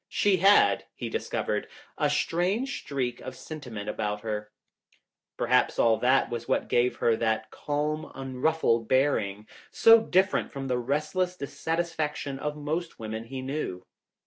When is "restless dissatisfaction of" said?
10.79-12.57